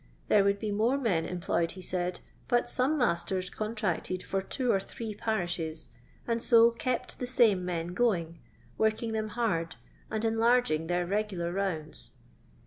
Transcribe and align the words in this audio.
There 0.29 0.43
would 0.43 0.57
be 0.57 0.71
more 0.71 0.97
men 0.97 1.25
employed, 1.25 1.69
he 1.77 1.81
said, 1.83 2.21
but 2.47 2.67
some 2.67 2.97
masters 2.97 3.51
contracted 3.51 4.23
for 4.23 4.41
two 4.41 4.71
or 4.71 4.79
three 4.79 5.13
parishes, 5.13 5.89
and 6.27 6.41
so" 6.41 6.71
kept 6.71 7.19
the 7.19 7.27
same 7.27 7.63
men 7.63 7.89
going," 7.93 8.39
working 8.79 9.11
them 9.13 9.27
hard, 9.27 9.75
and 10.09 10.25
enlarging 10.25 10.87
their 10.87 11.05
regular 11.05 11.51
rounds. 11.53 12.13